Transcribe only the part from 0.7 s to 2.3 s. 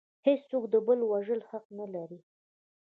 د بل د وژلو حق نلري